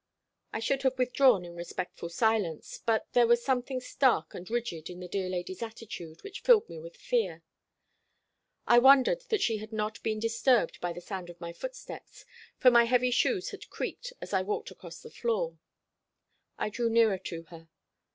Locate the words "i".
0.51-0.57, 8.65-8.79, 14.33-14.41, 16.57-16.69